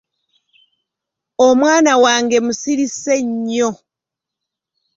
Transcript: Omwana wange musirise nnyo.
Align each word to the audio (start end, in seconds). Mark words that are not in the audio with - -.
Omwana 1.47 1.93
wange 2.03 2.37
musirise 2.45 3.15
nnyo. 3.27 3.69